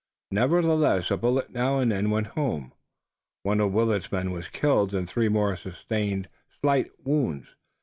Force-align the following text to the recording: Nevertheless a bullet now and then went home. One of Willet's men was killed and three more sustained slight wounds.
Nevertheless 0.31 1.11
a 1.11 1.17
bullet 1.17 1.51
now 1.51 1.77
and 1.77 1.91
then 1.91 2.09
went 2.09 2.25
home. 2.33 2.73
One 3.43 3.59
of 3.59 3.71
Willet's 3.71 4.11
men 4.11 4.31
was 4.31 4.47
killed 4.47 4.95
and 4.95 5.07
three 5.07 5.29
more 5.29 5.55
sustained 5.55 6.27
slight 6.59 6.89
wounds. 7.05 7.49